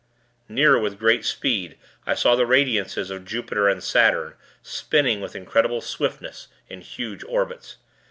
nearer 0.49 0.79
with 0.79 0.97
great 0.97 1.23
speed. 1.23 1.77
I 2.07 2.15
saw 2.15 2.35
the 2.35 2.47
radiances 2.47 3.11
of 3.11 3.23
Jupiter 3.23 3.69
and 3.69 3.83
Saturn, 3.83 4.33
spinning, 4.63 5.21
with 5.21 5.35
incredible 5.35 5.79
swiftness, 5.79 6.47
in 6.67 6.81
huge 6.81 7.23
orbits. 7.25 7.77